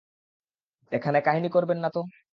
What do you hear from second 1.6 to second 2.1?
না তো।